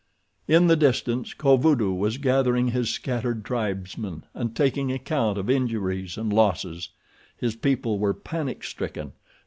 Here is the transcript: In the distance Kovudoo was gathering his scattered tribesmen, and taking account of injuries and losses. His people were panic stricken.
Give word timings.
In 0.47 0.65
the 0.65 0.75
distance 0.75 1.35
Kovudoo 1.35 1.93
was 1.93 2.17
gathering 2.17 2.69
his 2.69 2.89
scattered 2.89 3.45
tribesmen, 3.45 4.23
and 4.33 4.55
taking 4.55 4.91
account 4.91 5.37
of 5.37 5.47
injuries 5.47 6.17
and 6.17 6.33
losses. 6.33 6.89
His 7.37 7.55
people 7.55 7.99
were 7.99 8.15
panic 8.15 8.63
stricken. 8.63 9.11